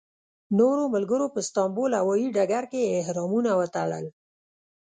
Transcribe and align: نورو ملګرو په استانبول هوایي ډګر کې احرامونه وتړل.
نورو 0.59 0.83
ملګرو 0.95 1.25
په 1.33 1.39
استانبول 1.43 1.91
هوایي 2.01 2.27
ډګر 2.35 2.63
کې 2.71 2.89
احرامونه 2.99 3.51
وتړل. 3.59 4.05